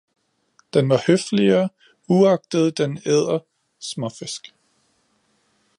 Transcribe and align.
Den 0.73 0.89
var 0.89 1.03
høfligere, 1.07 1.69
uagtet 2.07 2.77
den 2.77 2.97
æder 3.05 3.39
småfisk 3.79 4.53